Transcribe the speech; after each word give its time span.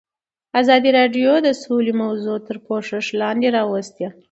ازادي 0.61 0.89
راډیو 0.99 1.31
د 1.45 1.49
سوله 1.63 1.93
موضوع 2.03 2.37
تر 2.47 2.57
پوښښ 2.65 3.05
لاندې 3.21 3.47
راوستې. 3.57 4.07